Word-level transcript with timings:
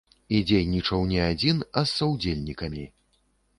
І 0.37 0.37
дзейнічаў 0.51 1.03
не 1.11 1.19
адзін, 1.27 1.61
а 1.81 1.85
з 1.91 1.95
саўдзельнікамі. 2.01 2.91